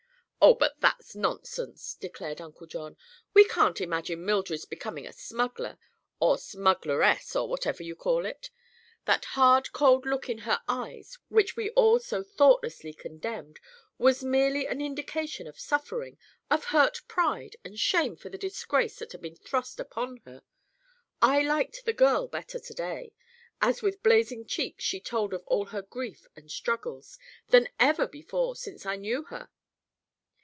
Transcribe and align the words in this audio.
"Oh, 0.43 0.55
but 0.55 0.79
that's 0.81 1.13
nonsense!" 1.15 1.93
declared 1.93 2.41
Uncle 2.41 2.65
John. 2.65 2.97
"We 3.31 3.45
can't 3.45 3.79
imagine 3.79 4.25
Mildred's 4.25 4.65
becoming 4.65 5.05
a 5.05 5.13
smuggler—or 5.13 6.37
smuggleress, 6.39 7.35
or 7.35 7.47
whatever 7.47 7.83
you 7.83 7.95
call 7.95 8.25
it. 8.25 8.49
That 9.05 9.23
hard, 9.25 9.71
cold 9.71 10.03
look 10.07 10.29
in 10.29 10.39
her 10.39 10.59
eyes, 10.67 11.19
which 11.29 11.55
we 11.55 11.69
all 11.69 11.99
so 11.99 12.23
thoughtlessly 12.23 12.91
condemned, 12.91 13.59
was 13.99 14.23
merely 14.23 14.65
an 14.65 14.81
indication 14.81 15.45
of 15.45 15.59
suffering, 15.59 16.17
of 16.49 16.65
hurt 16.65 17.01
pride 17.07 17.55
and 17.63 17.77
shame 17.79 18.15
for 18.15 18.29
the 18.29 18.37
disgrace 18.39 18.97
that 18.97 19.11
had 19.11 19.21
been 19.21 19.35
thrust 19.35 19.79
upon 19.79 20.17
her. 20.25 20.41
I 21.21 21.43
liked 21.43 21.85
the 21.85 21.93
girl 21.93 22.27
better 22.27 22.57
to 22.57 22.73
day, 22.73 23.13
as 23.61 23.83
with 23.83 24.01
blazing 24.01 24.47
cheeks 24.47 24.83
she 24.83 24.99
told 24.99 25.35
of 25.35 25.43
all 25.45 25.65
her 25.65 25.83
grief 25.83 26.25
and 26.35 26.49
struggles, 26.49 27.19
than 27.49 27.69
ever 27.79 28.07
before 28.07 28.55
since 28.55 28.87
I 28.87 28.95
knew 28.95 29.21
her." 29.25 29.47